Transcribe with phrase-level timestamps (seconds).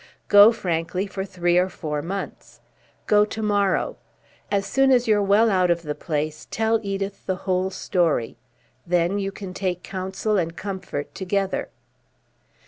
[0.29, 2.59] Go frankly, for three or four months.
[3.05, 3.97] Go to morrow.
[4.49, 8.35] As soon as you're well out of the place, tell Edith the whole story.
[8.83, 11.69] Then you can take counsel and comfort together."